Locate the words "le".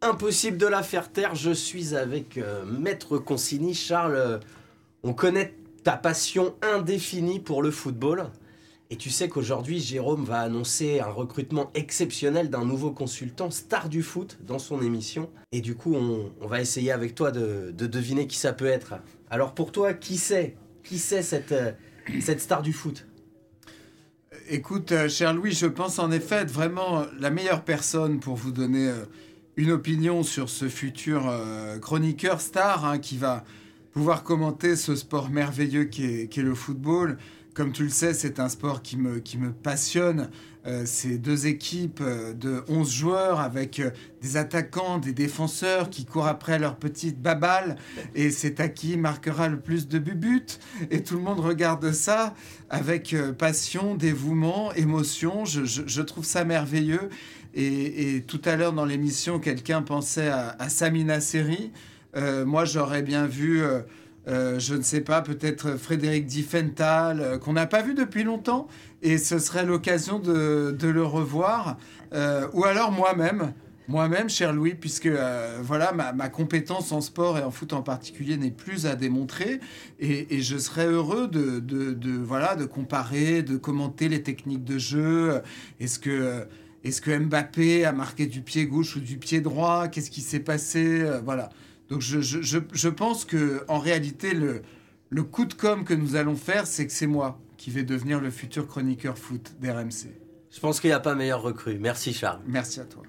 7.64-7.72, 36.44-36.54, 37.82-37.88, 49.48-49.58, 51.16-51.22, 70.80-71.02, 94.34-94.62, 95.10-95.22, 98.20-98.30